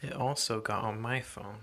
It 0.00 0.12
also 0.12 0.60
got 0.60 0.84
on 0.84 1.00
my 1.00 1.20
phone. 1.20 1.60